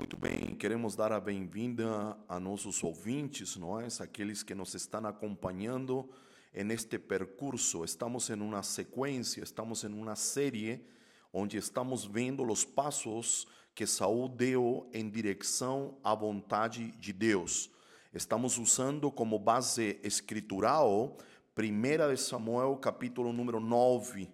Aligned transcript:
Muito 0.00 0.16
bem, 0.16 0.56
queremos 0.56 0.96
dar 0.96 1.12
a 1.12 1.20
bem-vinda 1.20 2.16
a 2.26 2.40
nossos 2.40 2.82
ouvintes, 2.82 3.58
é? 3.58 4.02
Aqueles 4.02 4.42
que 4.42 4.54
nos 4.54 4.72
estão 4.72 5.04
acompanhando 5.04 6.08
neste 6.64 6.98
percurso. 6.98 7.84
Estamos 7.84 8.30
em 8.30 8.40
uma 8.40 8.62
sequência, 8.62 9.42
estamos 9.42 9.84
em 9.84 9.92
uma 9.92 10.16
série 10.16 10.82
onde 11.30 11.58
estamos 11.58 12.06
vendo 12.06 12.42
os 12.50 12.64
passos 12.64 13.46
que 13.74 13.86
Saul 13.86 14.26
deu 14.26 14.88
em 14.94 15.06
direção 15.10 15.98
à 16.02 16.14
vontade 16.14 16.92
de 16.92 17.12
Deus. 17.12 17.70
Estamos 18.14 18.56
usando 18.56 19.10
como 19.10 19.38
base 19.38 20.00
escritural 20.02 21.18
1 21.54 22.16
Samuel 22.16 22.74
capítulo 22.78 23.34
número 23.34 23.60
9, 23.60 24.30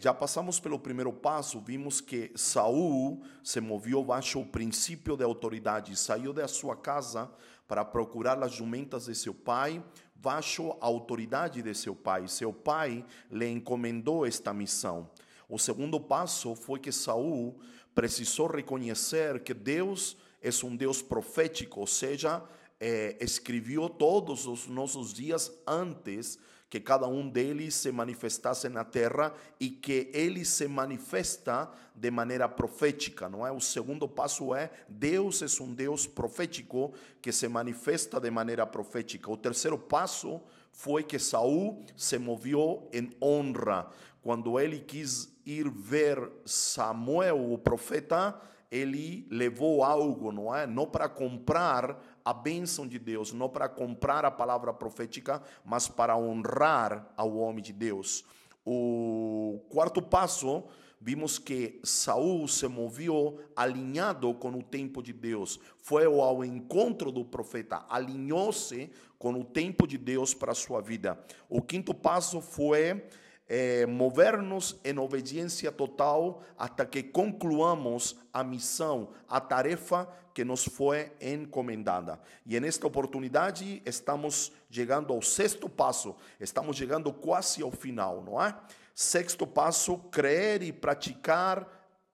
já 0.00 0.14
passamos 0.14 0.60
pelo 0.60 0.78
primeiro 0.78 1.12
passo, 1.12 1.58
vimos 1.58 2.00
que 2.00 2.30
Saul 2.36 3.20
se 3.42 3.60
moveu 3.60 4.04
baixo 4.04 4.40
o 4.40 4.46
princípio 4.46 5.16
de 5.16 5.24
autoridade, 5.24 5.96
saiu 5.96 6.32
da 6.32 6.46
sua 6.46 6.76
casa 6.76 7.28
para 7.66 7.84
procurar 7.84 8.40
as 8.44 8.52
jumentas 8.52 9.06
de 9.06 9.14
seu 9.16 9.34
pai, 9.34 9.82
baixo 10.14 10.76
a 10.80 10.86
autoridade 10.86 11.62
de 11.62 11.74
seu 11.74 11.96
pai. 11.96 12.28
Seu 12.28 12.52
pai 12.52 13.04
lhe 13.28 13.48
encomendou 13.48 14.24
esta 14.24 14.54
missão. 14.54 15.10
O 15.48 15.58
segundo 15.58 15.98
passo 15.98 16.54
foi 16.54 16.78
que 16.78 16.92
Saul 16.92 17.58
precisou 17.92 18.46
reconhecer 18.46 19.42
que 19.42 19.52
Deus 19.52 20.16
é 20.40 20.50
um 20.64 20.76
Deus 20.76 21.02
profético, 21.02 21.80
ou 21.80 21.86
seja, 21.88 22.40
é, 22.78 23.16
escreveu 23.20 23.88
todos 23.88 24.46
os 24.46 24.68
nossos 24.68 25.12
dias 25.12 25.50
antes 25.66 26.38
que 26.74 26.80
cada 26.80 27.06
um 27.06 27.28
deles 27.28 27.72
se 27.76 27.92
manifestasse 27.92 28.68
na 28.68 28.82
terra 28.82 29.32
e 29.60 29.70
que 29.70 30.10
ele 30.12 30.44
se 30.44 30.66
manifesta 30.66 31.70
de 31.94 32.10
maneira 32.10 32.48
profética, 32.48 33.28
não 33.28 33.46
é? 33.46 33.52
O 33.52 33.60
segundo 33.60 34.08
passo 34.08 34.52
é 34.52 34.72
Deus 34.88 35.40
é 35.40 35.62
um 35.62 35.72
Deus 35.72 36.04
profético 36.04 36.92
que 37.22 37.30
se 37.30 37.46
manifesta 37.46 38.18
de 38.18 38.28
maneira 38.28 38.66
profética. 38.66 39.30
O 39.30 39.36
terceiro 39.36 39.78
passo 39.78 40.40
foi 40.72 41.04
que 41.04 41.16
Saul 41.16 41.86
se 41.96 42.18
moveu 42.18 42.90
em 42.92 43.08
honra. 43.22 43.88
Quando 44.20 44.58
ele 44.58 44.80
quis 44.80 45.32
ir 45.46 45.70
ver 45.70 46.28
Samuel, 46.44 47.52
o 47.52 47.56
profeta, 47.56 48.36
ele 48.68 49.28
levou 49.30 49.84
algo, 49.84 50.32
não 50.32 50.52
é? 50.52 50.66
Não 50.66 50.86
para 50.86 51.08
comprar 51.08 52.02
a 52.24 52.32
bênção 52.32 52.86
de 52.86 52.98
Deus, 52.98 53.32
não 53.32 53.48
para 53.48 53.68
comprar 53.68 54.24
a 54.24 54.30
palavra 54.30 54.72
profética, 54.72 55.42
mas 55.64 55.86
para 55.88 56.16
honrar 56.16 57.12
ao 57.16 57.36
homem 57.36 57.62
de 57.62 57.72
Deus. 57.72 58.24
O 58.64 59.60
quarto 59.68 60.00
passo, 60.00 60.64
vimos 60.98 61.38
que 61.38 61.80
Saul 61.84 62.48
se 62.48 62.66
moveu 62.66 63.38
alinhado 63.54 64.32
com 64.34 64.50
o 64.52 64.62
tempo 64.62 65.02
de 65.02 65.12
Deus, 65.12 65.60
foi 65.76 66.06
ao 66.06 66.42
encontro 66.42 67.12
do 67.12 67.26
profeta, 67.26 67.84
alinhou-se 67.90 68.90
com 69.18 69.34
o 69.34 69.44
tempo 69.44 69.86
de 69.86 69.98
Deus 69.98 70.32
para 70.32 70.52
a 70.52 70.54
sua 70.54 70.80
vida. 70.80 71.22
O 71.48 71.60
quinto 71.60 71.92
passo 71.92 72.40
foi 72.40 73.04
é, 73.48 73.84
mover-nos 73.86 74.78
em 74.84 74.98
obediência 74.98 75.70
total 75.70 76.42
até 76.58 76.84
que 76.84 77.02
concluamos 77.02 78.16
a 78.32 78.42
missão, 78.42 79.10
a 79.28 79.40
tarefa 79.40 80.08
que 80.32 80.44
nos 80.44 80.64
foi 80.64 81.12
encomendada. 81.20 82.20
E 82.44 82.58
nesta 82.58 82.86
oportunidade 82.86 83.82
estamos 83.86 84.52
chegando 84.70 85.12
ao 85.12 85.22
sexto 85.22 85.68
passo, 85.68 86.16
estamos 86.40 86.76
chegando 86.76 87.12
quase 87.12 87.62
ao 87.62 87.70
final, 87.70 88.22
não 88.22 88.42
é? 88.42 88.54
Sexto 88.94 89.46
passo: 89.46 89.98
crer 90.10 90.62
e 90.62 90.72
praticar 90.72 91.66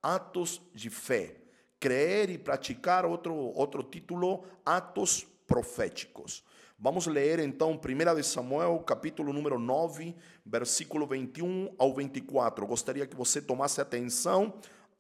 atos 0.03 0.61
de 0.75 0.91
fé. 0.91 1.37
Crer 1.79 2.29
e 2.29 2.37
praticar, 2.37 3.07
outro, 3.07 3.35
outro 3.35 3.83
título, 3.83 4.45
atos 4.67 5.27
proféticos. 5.47 6.45
Vamos 6.83 7.07
ler 7.07 7.41
então 7.41 7.73
1 7.73 8.15
de 8.17 8.23
Samuel, 8.23 8.79
capítulo 8.79 9.35
número 9.35 9.59
9, 9.59 10.17
versículo 10.47 11.07
21 11.07 11.75
ao 11.77 11.95
24. 11.95 12.67
Gostaria 12.67 13.07
que 13.07 13.15
você 13.15 13.43
tomasse 13.43 13.83
atenção 13.83 14.55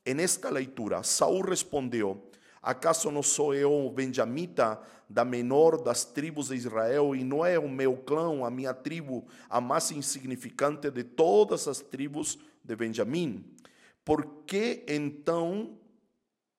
nesta 0.04 0.50
leitura. 0.50 1.02
Saul 1.02 1.40
respondeu: 1.40 2.28
Acaso 2.60 3.10
não 3.10 3.22
sou 3.22 3.54
eu 3.54 3.90
benjamita 3.96 4.78
da 5.08 5.24
menor 5.24 5.82
das 5.82 6.04
tribos 6.04 6.48
de 6.48 6.56
Israel 6.56 7.16
e 7.16 7.24
não 7.24 7.46
é 7.46 7.58
o 7.58 7.66
meu 7.66 7.96
clã, 7.96 8.44
a 8.44 8.50
minha 8.50 8.74
tribo, 8.74 9.26
a 9.48 9.58
mais 9.58 9.90
insignificante 9.90 10.90
de 10.90 11.02
todas 11.02 11.66
as 11.66 11.80
tribos 11.80 12.38
de 12.62 12.76
Benjamim? 12.76 13.42
Por 14.04 14.44
que 14.44 14.84
então 14.86 15.78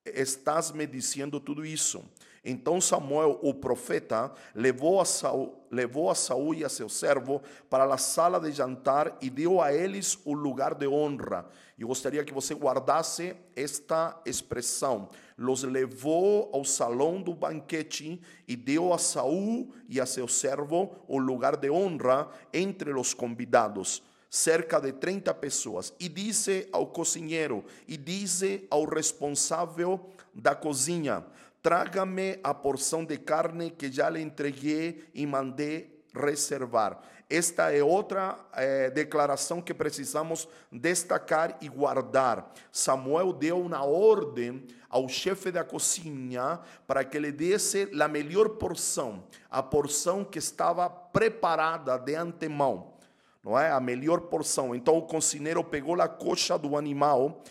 estás 0.03 0.71
me 0.71 0.87
dizendo 0.87 1.39
tudo 1.39 1.63
isso? 1.63 2.03
Então 2.43 2.81
Samuel, 2.81 3.39
o 3.43 3.53
profeta, 3.53 4.31
levou 4.55 4.99
a 4.99 5.05
Saul, 5.05 5.63
levou 5.69 6.09
a 6.09 6.15
Saul 6.15 6.55
e 6.55 6.65
a 6.65 6.69
seu 6.69 6.89
servo 6.89 7.39
para 7.69 7.83
a 7.85 7.97
sala 7.99 8.39
de 8.39 8.51
jantar 8.51 9.15
e 9.21 9.29
deu 9.29 9.61
a 9.61 9.71
eles 9.71 10.17
o 10.25 10.33
lugar 10.33 10.73
de 10.73 10.87
honra. 10.87 11.45
Eu 11.77 11.87
gostaria 11.87 12.23
que 12.23 12.33
você 12.33 12.55
guardasse 12.55 13.35
esta 13.55 14.19
expressão. 14.25 15.07
Los 15.37 15.61
levou 15.63 16.49
ao 16.51 16.65
salão 16.65 17.21
do 17.21 17.35
banquete 17.35 18.19
e 18.47 18.55
deu 18.55 18.91
a 18.91 18.97
Saul 18.97 19.71
e 19.87 20.01
a 20.01 20.05
seu 20.07 20.27
servo 20.27 20.95
o 21.07 21.19
lugar 21.19 21.55
de 21.55 21.69
honra 21.69 22.27
entre 22.51 22.91
os 22.91 23.13
convidados 23.13 24.01
cerca 24.31 24.79
de 24.79 24.93
30 24.93 25.33
pessoas, 25.33 25.93
e 25.99 26.07
disse 26.07 26.65
ao 26.71 26.87
cozinheiro, 26.87 27.65
e 27.85 27.97
disse 27.97 28.65
ao 28.71 28.85
responsável 28.85 29.99
da 30.33 30.55
cozinha: 30.55 31.25
traga-me 31.61 32.39
a 32.43 32.53
porção 32.53 33.05
de 33.05 33.17
carne 33.17 33.69
que 33.69 33.91
já 33.91 34.09
lhe 34.09 34.21
entreguei 34.21 35.03
e 35.13 35.25
mandei 35.25 36.01
reservar. 36.13 36.99
Esta 37.29 37.71
é 37.71 37.81
outra 37.81 38.37
é, 38.53 38.89
declaração 38.89 39.61
que 39.61 39.73
precisamos 39.73 40.49
destacar 40.69 41.57
e 41.61 41.69
guardar. 41.69 42.51
Samuel 42.71 43.31
deu 43.31 43.61
uma 43.61 43.85
ordem 43.85 44.65
ao 44.89 45.07
chefe 45.07 45.49
da 45.49 45.63
cozinha 45.63 46.59
para 46.85 47.05
que 47.05 47.17
lhe 47.17 47.31
desse 47.31 47.89
a 47.97 48.07
melhor 48.09 48.49
porção, 48.49 49.23
a 49.49 49.63
porção 49.63 50.25
que 50.25 50.39
estava 50.39 50.89
preparada 50.89 51.97
de 51.97 52.15
antemão, 52.15 52.95
não 53.41 53.57
é? 53.57 53.71
A 53.71 53.79
melhor 53.79 54.21
porção. 54.21 54.75
Então 54.75 54.97
o 54.97 55.03
cozinheiro 55.03 55.63
pegou 55.63 56.01
a 56.01 56.09
coxa 56.09 56.57
do 56.57 56.75
animal 56.75 57.41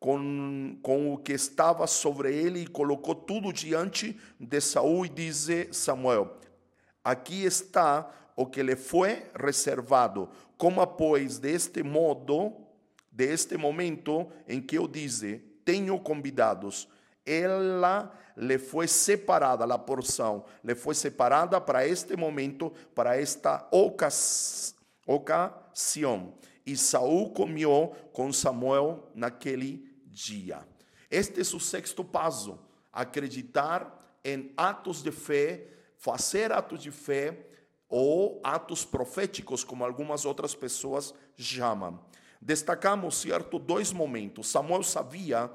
com, 0.00 0.78
com 0.82 1.12
o 1.12 1.18
que 1.18 1.34
estava 1.34 1.86
sobre 1.86 2.34
ele 2.34 2.62
e 2.62 2.66
colocou 2.66 3.14
tudo 3.14 3.52
diante 3.52 4.18
de 4.40 4.60
Saul 4.60 5.04
e 5.04 5.10
disse 5.10 5.68
Samuel: 5.70 6.38
Aqui 7.04 7.44
está 7.44 8.10
o 8.34 8.46
que 8.46 8.62
lhe 8.62 8.74
foi 8.74 9.22
reservado. 9.38 10.30
Coma, 10.56 10.86
pois, 10.86 11.38
deste 11.38 11.82
modo, 11.82 12.54
deste 13.12 13.58
momento 13.58 14.26
em 14.48 14.62
que 14.62 14.78
eu 14.78 14.88
disse: 14.88 15.44
Tenho 15.64 16.00
convidados. 16.00 16.88
Ela 17.26 18.10
lhe 18.34 18.58
foi 18.58 18.88
separada, 18.88 19.66
a 19.66 19.78
porção 19.78 20.46
lhe 20.64 20.74
foi 20.74 20.94
separada 20.94 21.60
para 21.60 21.86
este 21.86 22.16
momento, 22.16 22.72
para 22.94 23.20
esta 23.20 23.68
ocasião. 25.06 26.32
E 26.64 26.74
Saul 26.76 27.30
comeu 27.30 27.94
com 28.12 28.32
Samuel 28.32 29.10
naquele 29.14 29.89
dia. 30.26 30.66
Este 31.10 31.40
é 31.40 31.42
o 31.42 31.60
sexto 31.60 32.04
passo: 32.04 32.58
acreditar 32.92 33.98
em 34.24 34.52
atos 34.56 35.02
de 35.02 35.10
fé, 35.10 35.66
fazer 35.96 36.52
atos 36.52 36.82
de 36.82 36.90
fé 36.90 37.46
ou 37.88 38.40
atos 38.44 38.84
proféticos, 38.84 39.64
como 39.64 39.84
algumas 39.84 40.24
outras 40.24 40.54
pessoas 40.54 41.12
chamam. 41.36 42.00
Destacamos, 42.40 43.16
certo, 43.16 43.58
dois 43.58 43.92
momentos. 43.92 44.48
Samuel 44.48 44.82
sabia 44.82 45.50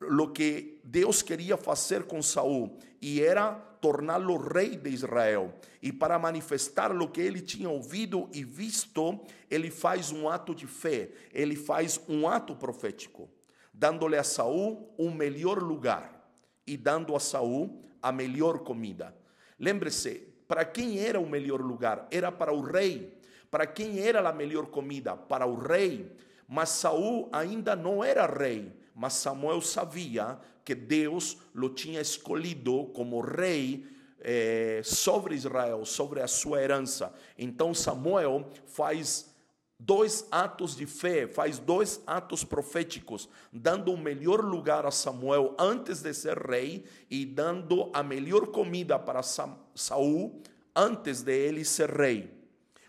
o 0.00 0.28
que 0.28 0.80
Deus 0.84 1.22
queria 1.22 1.56
fazer 1.56 2.04
com 2.04 2.20
Saul 2.20 2.76
e 3.00 3.22
era 3.22 3.52
torná-lo 3.80 4.36
rei 4.36 4.76
de 4.76 4.90
Israel. 4.90 5.54
E 5.80 5.92
para 5.92 6.18
manifestar 6.18 6.90
o 6.94 7.08
que 7.08 7.20
ele 7.20 7.40
tinha 7.40 7.70
ouvido 7.70 8.28
e 8.34 8.44
visto, 8.44 9.20
ele 9.48 9.70
faz 9.70 10.10
um 10.10 10.28
ato 10.28 10.54
de 10.54 10.66
fé, 10.66 11.10
ele 11.32 11.54
faz 11.54 12.00
um 12.08 12.28
ato 12.28 12.54
profético 12.56 13.30
dando-lhe 13.76 14.16
a 14.16 14.24
Saul 14.24 14.94
um 14.98 15.10
melhor 15.10 15.62
lugar 15.62 16.26
e 16.66 16.78
dando 16.78 17.14
a 17.14 17.20
Saul 17.20 17.84
a 18.02 18.10
melhor 18.10 18.60
comida. 18.60 19.14
Lembre-se, 19.60 20.34
para 20.48 20.64
quem 20.64 20.98
era 20.98 21.20
o 21.20 21.28
melhor 21.28 21.60
lugar? 21.60 22.08
Era 22.10 22.32
para 22.32 22.54
o 22.54 22.62
rei. 22.62 23.14
Para 23.50 23.66
quem 23.66 24.00
era 24.00 24.26
a 24.26 24.32
melhor 24.32 24.66
comida? 24.66 25.14
Para 25.14 25.46
o 25.46 25.54
rei. 25.56 26.10
Mas 26.48 26.70
Saul 26.70 27.28
ainda 27.32 27.76
não 27.76 28.02
era 28.02 28.24
rei, 28.26 28.72
mas 28.94 29.14
Samuel 29.14 29.60
sabia 29.60 30.38
que 30.64 30.74
Deus 30.74 31.36
o 31.52 31.68
tinha 31.68 32.00
escolhido 32.00 32.86
como 32.94 33.20
rei 33.20 33.84
eh, 34.20 34.80
sobre 34.84 35.34
Israel, 35.34 35.84
sobre 35.84 36.22
a 36.22 36.28
sua 36.28 36.62
herança. 36.62 37.12
Então 37.36 37.74
Samuel 37.74 38.48
faz 38.64 39.35
dois 39.78 40.26
atos 40.30 40.74
de 40.74 40.86
fé, 40.86 41.26
faz 41.26 41.58
dois 41.58 42.02
atos 42.06 42.42
proféticos, 42.42 43.28
dando 43.52 43.92
o 43.92 43.98
melhor 43.98 44.44
lugar 44.44 44.86
a 44.86 44.90
Samuel 44.90 45.54
antes 45.58 46.02
de 46.02 46.12
ser 46.14 46.38
rei 46.38 46.84
e 47.10 47.24
dando 47.26 47.90
a 47.92 48.02
melhor 48.02 48.46
comida 48.48 48.98
para 48.98 49.22
Saul 49.22 50.40
antes 50.74 51.22
de 51.22 51.32
ele 51.32 51.64
ser 51.64 51.90
rei. 51.90 52.34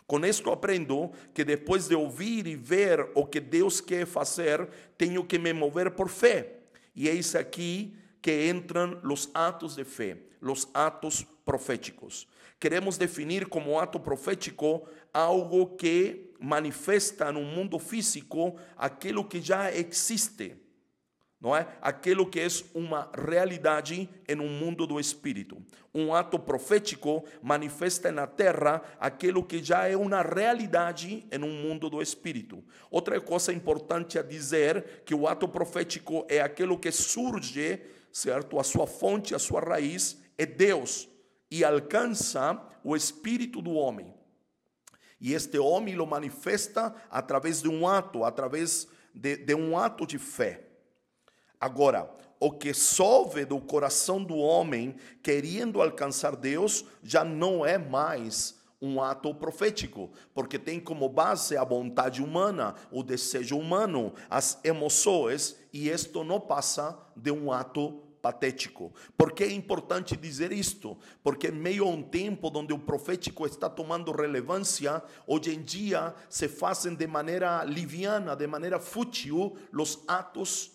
Com 0.06 0.25
isto 0.25 0.50
aprendo 0.50 1.12
que 1.34 1.44
depois 1.44 1.89
de 1.89 1.95
ouvir 1.95 2.48
e 2.48 2.56
ver 2.56 3.12
o 3.13 3.25
que 3.25 3.42
Deus 3.42 3.81
quer 3.81 4.06
fazer, 4.06 4.68
tenho 4.98 5.25
que 5.25 5.38
me 5.38 5.51
mover 5.51 5.92
por 5.92 6.07
fé. 6.07 6.60
E 6.95 7.10
eis 7.10 7.36
aqui 7.36 7.94
que 8.22 8.50
entram 8.50 9.00
os 9.04 9.30
atos 9.34 9.75
de 9.75 9.84
fé, 9.84 10.18
os 10.42 10.68
atos 10.74 11.25
proféticos. 11.46 12.28
Queremos 12.60 12.98
definir 12.98 13.48
como 13.48 13.80
ato 13.80 14.00
profético 14.00 14.88
algo 15.14 15.75
que 15.78 16.34
manifesta 16.40 17.31
no 17.31 17.42
mundo 17.42 17.78
físico 17.80 18.58
aquilo 18.75 19.24
que 19.24 19.40
já 19.42 19.72
existe, 19.72 20.56
não 21.40 21.56
é? 21.56 21.68
Aquilo 21.81 22.25
que 22.25 22.40
é 22.40 22.48
uma 22.74 23.12
realidade 23.14 24.10
em 24.28 24.40
um 24.40 24.50
mundo 24.50 24.88
do 24.88 25.00
espírito. 25.00 25.64
Um 25.94 26.14
ato 26.14 26.40
profético 26.40 27.24
manifesta 27.44 28.12
na 28.12 28.25
terra 28.25 28.81
aquilo 29.00 29.44
que 29.44 29.64
já 29.64 29.88
é 29.88 29.96
uma 29.96 30.24
realidade 30.24 31.28
em 31.31 31.44
um 31.44 31.62
mundo 31.62 31.92
do 31.92 32.02
espírito. 32.02 32.64
Outra 32.90 33.22
coisa 33.22 33.54
importante 33.54 34.18
a 34.18 34.24
dizer 34.24 35.04
que 35.06 35.14
o 35.14 35.28
ato 35.28 35.48
profético 35.48 36.25
é 36.28 36.42
aquilo 36.42 36.78
que 36.80 36.92
surge, 36.92 37.81
certo? 38.18 38.60
A 38.60 38.64
sua 38.64 38.88
fonte, 38.88 39.36
a 39.36 39.40
sua 39.40 39.62
raiz 39.62 40.18
é 40.40 40.46
Deus 40.46 41.08
e 41.52 41.64
alcança 41.64 42.60
o 42.84 42.96
espírito 42.96 43.62
do 43.62 43.74
homem. 43.74 44.12
E 45.22 45.34
este 45.34 45.60
homem 45.60 45.96
lo 45.96 46.08
manifesta 46.08 46.96
através 47.12 47.62
de 47.62 47.69
um 47.69 47.88
ato, 47.88 48.24
através 48.24 48.88
de, 49.14 49.38
de 49.38 49.54
um 49.54 49.78
ato 49.78 50.06
de 50.08 50.18
fé. 50.18 50.68
Agora, 51.60 52.12
o 52.40 52.52
que 52.52 52.74
sobe 52.74 53.46
do 53.46 53.60
coração 53.62 54.24
do 54.24 54.36
homem 54.36 54.96
querendo 55.22 55.80
alcançar 55.80 56.36
Deus 56.36 56.86
já 57.04 57.24
não 57.24 57.64
é 57.64 57.78
mais 57.78 58.60
um 58.81 59.02
ato 59.02 59.34
profético, 59.34 60.12
porque 60.34 60.58
tem 60.58 60.80
como 60.80 61.08
base 61.08 61.56
a 61.56 61.64
vontade 61.64 62.22
humana, 62.22 62.75
o 62.92 63.04
desejo 63.04 63.58
humano, 63.58 64.14
as 64.30 64.60
emoções, 64.64 65.56
e 65.72 65.90
isto 65.90 66.24
não 66.24 66.40
passa 66.40 66.98
de 67.16 67.31
um 67.31 67.52
ato 67.52 68.06
patético. 68.22 68.94
Por 69.18 69.31
que 69.31 69.44
é 69.44 69.52
importante 69.52 70.16
dizer 70.16 70.52
isto? 70.52 70.98
Porque 71.24 71.48
em 71.48 71.52
meio 71.52 71.86
a 71.86 71.90
um 71.90 72.02
tempo 72.04 72.52
onde 72.54 72.74
o 72.74 72.80
profético 72.80 73.46
está 73.46 73.69
tomando 73.69 74.12
relevância, 74.12 75.02
hoje 75.25 75.54
em 75.54 75.62
dia 75.62 76.14
se 76.30 76.48
fazem 76.48 76.96
de 76.96 77.08
maneira 77.08 77.64
liviana, 77.64 78.36
de 78.36 78.48
maneira 78.48 78.80
fútil, 78.80 79.58
os 79.74 80.04
atos 80.08 80.72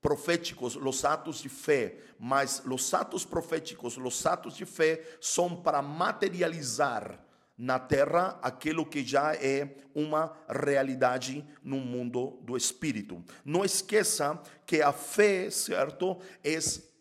proféticos, 0.00 0.76
os 0.76 1.04
atos 1.04 1.42
de 1.42 1.48
fé, 1.48 1.98
mas 2.18 2.62
os 2.64 2.94
atos 2.94 3.24
proféticos, 3.24 3.96
os 3.96 4.26
atos 4.26 4.56
de 4.56 4.64
fé 4.64 5.02
são 5.20 5.56
para 5.56 5.82
materializar 5.82 7.27
na 7.58 7.78
terra 7.78 8.38
aquilo 8.40 8.86
que 8.86 9.04
já 9.04 9.34
é 9.34 9.76
uma 9.94 10.32
realidade 10.48 11.44
no 11.62 11.76
mundo 11.76 12.38
do 12.42 12.56
espírito. 12.56 13.22
Não 13.44 13.64
esqueça 13.64 14.40
que 14.64 14.80
a 14.80 14.92
fé, 14.92 15.50
certo, 15.50 16.18
é, 16.44 16.56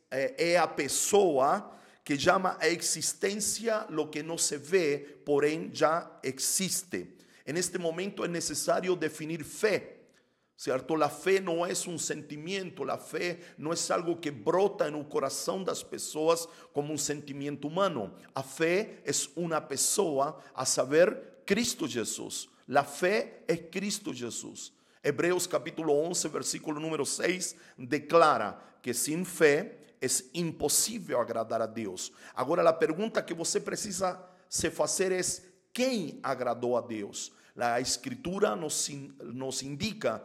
é, 0.09 0.51
é 0.53 0.57
a 0.57 0.67
pessoa 0.67 1.71
que 2.03 2.17
chama 2.17 2.57
a 2.59 2.67
existência 2.67 3.85
lo 3.89 4.09
que 4.09 4.23
não 4.23 4.37
se 4.37 4.57
vê, 4.57 5.19
porém 5.23 5.69
já 5.73 6.09
existe. 6.23 7.15
En 7.45 7.55
este 7.55 7.77
momento 7.77 8.25
é 8.25 8.27
necessário 8.27 8.95
definir 8.95 9.43
fé. 9.43 9.96
¿Cierto? 10.57 10.97
La 10.97 11.09
fe 11.09 11.39
no 11.39 11.65
es 11.67 11.85
un 11.85 11.99
sentimiento, 11.99 12.83
la 12.83 12.97
fe 12.97 13.53
no 13.57 13.71
es 13.71 13.91
algo 13.91 14.19
que 14.19 14.31
brota 14.31 14.87
en 14.87 14.95
el 14.95 15.07
corazón 15.07 15.63
de 15.63 15.71
las 15.71 15.83
personas 15.83 16.49
como 16.73 16.91
un 16.91 16.97
sentimiento 16.97 17.67
humano. 17.67 18.15
La 18.35 18.43
fe 18.43 19.01
es 19.05 19.29
una 19.35 19.65
persona, 19.65 20.35
a 20.55 20.65
saber, 20.65 21.43
Cristo 21.45 21.87
Jesús. 21.87 22.49
La 22.65 22.83
fe 22.83 23.43
es 23.47 23.61
Cristo 23.71 24.11
Jesús. 24.13 24.73
Hebreos 25.01 25.47
capítulo 25.47 25.93
11, 25.93 26.27
versículo 26.27 26.79
número 26.79 27.05
6, 27.05 27.55
declara 27.77 28.79
que 28.81 28.93
sin 28.93 29.25
fe 29.25 29.95
es 30.01 30.29
imposible 30.33 31.15
agradar 31.15 31.61
a 31.61 31.67
Deus. 31.67 32.11
Agora, 32.33 32.67
a 32.67 32.73
pergunta 32.73 33.23
que 33.25 33.33
você 33.33 33.59
precisa 33.59 34.19
se 34.49 34.69
fazer 34.69 35.11
é: 35.11 35.21
quem 35.71 36.19
agradou 36.23 36.75
a 36.75 36.81
Deus? 36.81 37.31
A 37.55 37.79
Escritura 37.79 38.55
nos, 38.55 38.89
nos 39.19 39.63
indica 39.63 40.23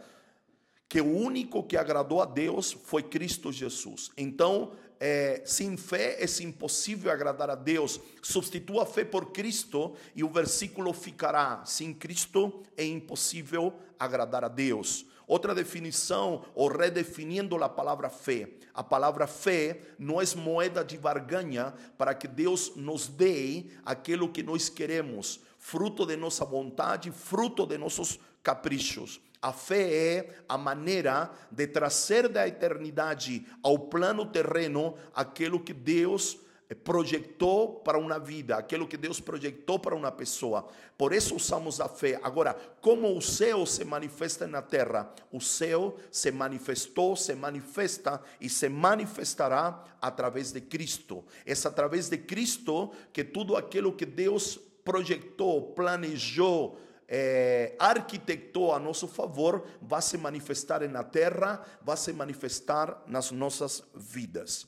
que 0.92 1.00
o 1.00 1.06
único 1.06 1.62
que 1.62 1.78
agradou 1.78 2.20
a 2.20 2.26
Deus 2.26 2.70
foi 2.70 3.02
Cristo 3.02 3.50
Jesus. 3.50 4.10
Então, 4.14 4.72
é, 5.00 5.40
sem 5.42 5.74
fé 5.74 6.18
é 6.22 6.42
impossível 6.42 7.10
agradar 7.10 7.48
a 7.48 7.54
Deus. 7.54 7.98
Substitua 8.20 8.82
a 8.82 8.84
fé 8.84 9.02
por 9.02 9.32
Cristo 9.32 9.94
e 10.14 10.22
o 10.22 10.28
versículo 10.28 10.92
ficará: 10.92 11.64
sem 11.64 11.94
Cristo 11.94 12.62
é 12.76 12.84
impossível 12.84 13.72
agradar 13.98 14.44
a 14.44 14.48
Deus. 14.48 15.06
Outra 15.26 15.54
definição, 15.54 16.44
ou 16.54 16.68
redefinindo 16.68 17.56
a 17.64 17.70
palavra 17.70 18.10
fé. 18.10 18.50
A 18.74 18.84
palavra 18.84 19.26
fé 19.26 19.80
não 19.98 20.20
é 20.20 20.24
moeda 20.36 20.84
de 20.84 20.98
barganha 20.98 21.72
para 21.96 22.14
que 22.14 22.28
Deus 22.28 22.76
nos 22.76 23.08
dê 23.08 23.64
aquilo 23.82 24.28
que 24.28 24.42
nós 24.42 24.68
queremos, 24.68 25.40
fruto 25.58 26.04
de 26.04 26.18
nossa 26.18 26.44
vontade, 26.44 27.10
fruto 27.10 27.64
de 27.64 27.78
nossos 27.78 28.20
caprichos. 28.42 29.22
A 29.42 29.52
fé 29.52 29.92
é 29.92 30.34
a 30.48 30.56
maneira 30.56 31.28
de 31.50 31.66
trazer 31.66 32.28
da 32.28 32.46
eternidade 32.46 33.44
ao 33.60 33.76
plano 33.76 34.24
terreno 34.24 34.94
aquilo 35.12 35.58
que 35.58 35.72
Deus 35.74 36.38
projetou 36.74 37.80
para 37.80 37.98
uma 37.98 38.18
vida, 38.18 38.56
aquilo 38.56 38.86
que 38.86 38.96
Deus 38.96 39.20
projetou 39.20 39.78
para 39.78 39.94
uma 39.94 40.12
pessoa. 40.12 40.68
Por 40.96 41.12
isso 41.12 41.34
usamos 41.34 41.80
a 41.80 41.88
fé. 41.88 42.18
Agora, 42.22 42.54
como 42.80 43.16
o 43.16 43.20
céu 43.20 43.66
se 43.66 43.84
manifesta 43.84 44.46
na 44.46 44.62
terra? 44.62 45.12
O 45.30 45.40
céu 45.40 45.96
se 46.10 46.30
manifestou, 46.30 47.16
se 47.16 47.34
manifesta 47.34 48.22
e 48.40 48.48
se 48.48 48.68
manifestará 48.68 49.84
através 50.00 50.52
de 50.52 50.60
Cristo. 50.60 51.24
É 51.44 51.52
através 51.52 52.08
de 52.08 52.18
Cristo 52.18 52.92
que 53.12 53.24
tudo 53.24 53.56
aquilo 53.56 53.92
que 53.92 54.06
Deus 54.06 54.58
projetou, 54.84 55.72
planejou, 55.72 56.78
é, 57.14 57.76
arquitetou 57.79 58.73
a 58.73 58.79
nosso 58.79 59.06
favor 59.06 59.67
vai 59.82 60.00
se 60.00 60.17
manifestar 60.17 60.81
na 60.88 61.05
terra, 61.05 61.62
vai 61.82 61.94
se 61.94 62.11
manifestar 62.11 63.03
nas 63.06 63.31
nossas 63.31 63.85
vidas. 63.94 64.67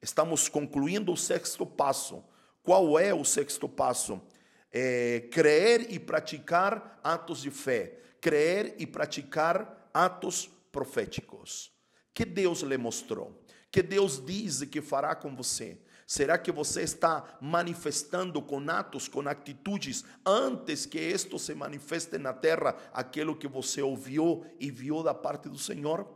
Estamos 0.00 0.48
concluindo 0.48 1.12
o 1.12 1.16
sexto 1.16 1.66
passo. 1.66 2.22
Qual 2.62 2.96
é 2.96 3.12
o 3.12 3.24
sexto 3.24 3.68
passo? 3.68 4.22
É, 4.70 5.26
crer 5.32 5.92
e 5.92 5.98
praticar 5.98 7.00
atos 7.02 7.42
de 7.42 7.50
fé. 7.50 7.98
Crer 8.20 8.76
e 8.78 8.86
praticar 8.86 9.90
atos 9.92 10.48
proféticos. 10.70 11.72
Que 12.14 12.24
Deus 12.24 12.60
lhe 12.60 12.78
mostrou. 12.78 13.44
Que 13.68 13.82
Deus 13.82 14.24
diz 14.24 14.62
que 14.62 14.80
fará 14.80 15.12
com 15.16 15.34
você. 15.34 15.76
Será 16.06 16.36
que 16.36 16.52
você 16.52 16.82
está 16.82 17.38
manifestando 17.40 18.42
com 18.42 18.58
atos, 18.70 19.08
com 19.08 19.26
atitudes, 19.28 20.04
antes 20.24 20.84
que 20.84 21.00
isto 21.00 21.38
se 21.38 21.54
manifeste 21.54 22.18
na 22.18 22.32
terra, 22.32 22.76
aquilo 22.92 23.36
que 23.36 23.48
você 23.48 23.80
ouviu 23.80 24.44
e 24.60 24.70
viu 24.70 25.02
da 25.02 25.14
parte 25.14 25.48
do 25.48 25.58
Senhor? 25.58 26.06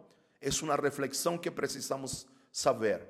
É 0.41 0.51
uma 0.63 0.77
reflexão 0.77 1.39
que 1.39 1.51
precisamos 1.51 2.27
saber. 2.53 3.07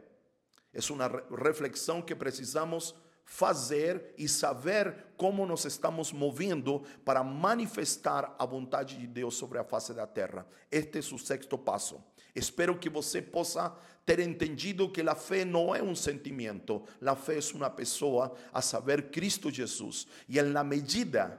É 0.72 0.78
uma 0.92 1.08
reflexão 1.42 2.00
que 2.00 2.14
precisamos 2.14 2.94
fazer 3.28 4.14
e 4.16 4.26
saber 4.26 5.04
como 5.14 5.44
nos 5.44 5.66
estamos 5.66 6.12
movendo 6.12 6.82
para 7.04 7.22
manifestar 7.22 8.34
a 8.38 8.46
vontade 8.46 8.96
de 8.96 9.06
Deus 9.06 9.36
sobre 9.36 9.58
a 9.58 9.64
face 9.64 9.92
da 9.92 10.06
terra. 10.06 10.46
Este 10.70 10.96
é 10.96 11.14
o 11.14 11.18
sexto 11.18 11.58
passo. 11.58 12.02
Espero 12.34 12.78
que 12.78 12.88
você 12.88 13.20
possa 13.20 13.76
ter 14.06 14.18
entendido 14.18 14.88
que 14.88 15.02
a 15.02 15.14
fé 15.14 15.44
não 15.44 15.74
é 15.74 15.82
um 15.82 15.94
sentimento, 15.94 16.82
a 17.04 17.14
fé 17.14 17.36
é 17.36 17.54
uma 17.54 17.68
pessoa, 17.68 18.34
a 18.50 18.62
saber, 18.62 19.10
Cristo 19.10 19.50
Jesus. 19.50 20.06
E 20.26 20.40
na 20.40 20.64
medida 20.64 21.38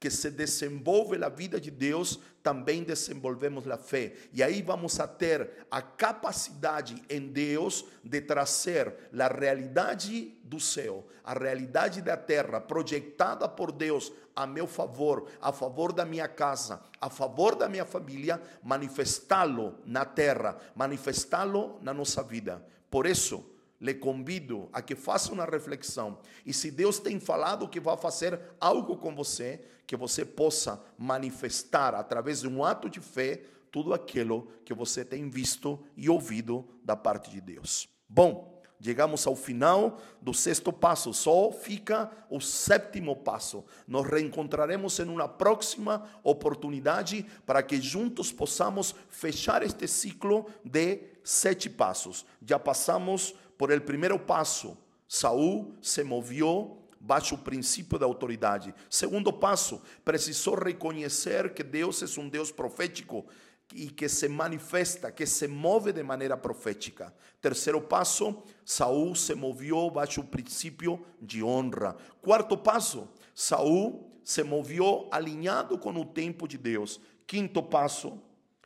que 0.00 0.10
se 0.10 0.30
desenvolve 0.30 1.22
a 1.22 1.28
vida 1.28 1.60
de 1.60 1.70
Deus, 1.70 2.18
também 2.42 2.82
desenvolvemos 2.82 3.68
a 3.68 3.76
fé. 3.76 4.14
E 4.32 4.42
aí 4.42 4.62
vamos 4.62 4.98
a 4.98 5.06
ter 5.06 5.66
a 5.70 5.82
capacidade 5.82 7.02
em 7.10 7.28
Deus 7.28 7.84
de 8.02 8.22
trazer 8.22 9.10
a 9.16 9.28
realidade 9.28 10.38
do 10.42 10.58
céu, 10.58 11.06
a 11.22 11.34
realidade 11.34 12.00
da 12.00 12.16
terra, 12.16 12.62
projetada 12.62 13.46
por 13.46 13.70
Deus 13.70 14.10
a 14.34 14.46
meu 14.46 14.66
favor, 14.66 15.26
a 15.38 15.52
favor 15.52 15.92
da 15.92 16.06
minha 16.06 16.26
casa, 16.26 16.80
a 16.98 17.10
favor 17.10 17.54
da 17.54 17.68
minha 17.68 17.84
família, 17.84 18.40
manifestá-lo 18.62 19.74
na 19.84 20.06
terra, 20.06 20.56
manifestá-lo 20.74 21.78
na 21.82 21.92
nossa 21.92 22.22
vida. 22.22 22.64
Por 22.90 23.06
isso, 23.06 23.44
lhe 23.80 23.94
convido 23.94 24.68
a 24.72 24.82
que 24.82 24.94
faça 24.94 25.32
uma 25.32 25.44
reflexão. 25.44 26.18
E 26.44 26.52
se 26.52 26.70
Deus 26.70 26.98
tem 26.98 27.18
falado 27.18 27.68
que 27.68 27.80
vai 27.80 27.96
fazer 27.96 28.38
algo 28.60 28.96
com 28.96 29.14
você, 29.14 29.64
que 29.86 29.96
você 29.96 30.24
possa 30.24 30.80
manifestar 30.98 31.94
através 31.94 32.42
de 32.42 32.48
um 32.48 32.62
ato 32.62 32.88
de 32.88 33.00
fé 33.00 33.42
tudo 33.70 33.94
aquilo 33.94 34.48
que 34.64 34.74
você 34.74 35.04
tem 35.04 35.28
visto 35.30 35.80
e 35.96 36.08
ouvido 36.08 36.68
da 36.84 36.96
parte 36.96 37.30
de 37.30 37.40
Deus. 37.40 37.88
Bom, 38.08 38.60
chegamos 38.80 39.26
ao 39.26 39.36
final 39.36 39.98
do 40.20 40.34
sexto 40.34 40.72
passo, 40.72 41.14
só 41.14 41.52
fica 41.52 42.10
o 42.28 42.40
sétimo 42.40 43.16
passo. 43.16 43.64
Nos 43.86 44.06
reencontraremos 44.06 44.98
em 44.98 45.08
uma 45.08 45.28
próxima 45.28 46.04
oportunidade 46.22 47.24
para 47.46 47.62
que 47.62 47.80
juntos 47.80 48.32
possamos 48.32 48.94
fechar 49.08 49.62
este 49.62 49.86
ciclo 49.86 50.46
de 50.64 51.02
sete 51.22 51.70
passos. 51.70 52.26
Já 52.44 52.58
passamos 52.58 53.34
por 53.60 53.70
el 53.70 53.82
primeiro 53.82 54.18
passo. 54.18 54.74
Saul 55.06 55.76
se 55.82 56.02
moveu 56.02 56.78
baixo 56.98 57.34
o 57.34 57.38
princípio 57.38 57.98
da 57.98 58.06
autoridade. 58.06 58.74
Segundo 58.88 59.30
passo, 59.30 59.82
precisou 60.02 60.54
reconhecer 60.54 61.52
que 61.52 61.62
Deus 61.62 62.02
é 62.02 62.18
um 62.18 62.26
Deus 62.26 62.50
profético 62.50 63.26
e 63.74 63.90
que 63.90 64.08
se 64.08 64.30
manifesta, 64.30 65.12
que 65.12 65.26
se 65.26 65.46
move 65.46 65.92
de 65.92 66.02
maneira 66.02 66.38
profética. 66.38 67.14
Terceiro 67.38 67.82
passo, 67.82 68.42
Saul 68.64 69.14
se 69.14 69.34
moveu 69.34 69.90
baixo 69.90 70.22
o 70.22 70.26
princípio 70.26 71.04
de 71.20 71.42
honra. 71.44 71.98
Quarto 72.22 72.56
passo, 72.56 73.06
Saul 73.34 74.10
se 74.24 74.42
moveu 74.42 75.06
alinhado 75.12 75.76
com 75.76 75.92
o 75.92 76.04
tempo 76.06 76.48
de 76.48 76.56
Deus. 76.56 76.98
Quinto 77.26 77.62
passo, 77.62 78.18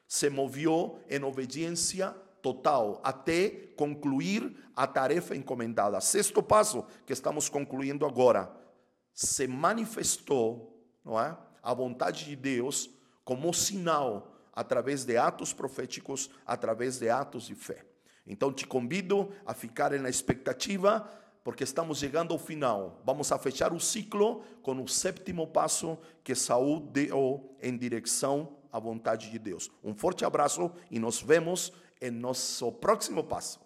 se 0.07 0.31
moveu 0.31 1.01
em 1.11 1.21
obediência 1.25 2.15
total 2.45 3.01
até 3.03 3.49
concluir 3.75 4.55
a 4.77 4.87
tarefa 4.87 5.35
encomendada. 5.35 5.99
Sexto 6.03 6.43
passo 6.43 6.85
que 7.07 7.13
estamos 7.15 7.49
concluindo 7.49 8.05
agora, 8.05 8.55
se 9.15 9.47
manifestou, 9.47 10.79
não 11.03 11.19
é? 11.19 11.35
A 11.63 11.73
vontade 11.73 12.27
de 12.27 12.37
Deus 12.37 12.91
como 13.25 13.55
sinal 13.55 14.31
através 14.53 15.07
de 15.07 15.17
atos 15.17 15.55
proféticos, 15.55 16.29
através 16.45 16.99
de 16.99 17.09
atos 17.09 17.47
de 17.47 17.55
fé. 17.55 17.87
Então 18.27 18.53
te 18.53 18.67
convido 18.67 19.31
a 19.47 19.55
ficar 19.55 19.99
na 19.99 20.11
expectativa, 20.11 21.09
porque 21.43 21.65
estamos 21.65 21.99
chegando 21.99 22.35
ao 22.35 22.39
final. 22.39 23.01
Vamos 23.07 23.33
a 23.33 23.39
fechar 23.39 23.73
o 23.73 23.81
ciclo 23.81 24.43
com 24.63 24.83
o 24.83 24.87
sétimo 24.87 25.47
passo 25.47 25.97
que 26.23 26.35
Saul 26.35 26.81
deu 26.81 27.57
em 27.63 27.75
direção 27.75 28.59
à 28.71 28.79
vontade 28.79 29.31
de 29.31 29.39
Deus. 29.39 29.71
Um 29.83 29.95
forte 29.95 30.25
abraço 30.25 30.71
e 30.91 30.99
nos 30.99 31.23
vemos 31.23 31.73
em 32.05 32.11
nosso 32.11 32.71
próximo 32.73 33.25
passo. 33.25 33.64